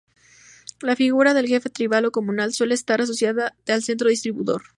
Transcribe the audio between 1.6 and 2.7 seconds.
tribal o comunal